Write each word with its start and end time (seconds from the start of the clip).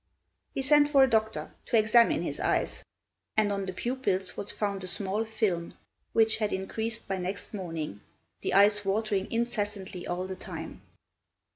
He 0.55 0.63
sent 0.63 0.89
for 0.89 1.03
a 1.03 1.07
doctor 1.07 1.53
to 1.67 1.77
examine 1.77 2.23
his 2.23 2.39
eyes, 2.39 2.83
and 3.37 3.51
on 3.51 3.67
the 3.67 3.71
pupils 3.71 4.35
was 4.35 4.51
found 4.51 4.83
a 4.83 4.87
small 4.87 5.23
film, 5.25 5.75
which 6.11 6.37
had 6.37 6.51
increased 6.51 7.07
by 7.07 7.19
next 7.19 7.53
morning, 7.53 8.01
the 8.41 8.55
eyes 8.55 8.83
watering 8.83 9.31
incessantly 9.31 10.07
all 10.07 10.25
the 10.25 10.35
time. 10.35 10.81